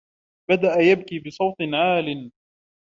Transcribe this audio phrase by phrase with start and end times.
[0.49, 2.31] بدأ يبكي بصوت عال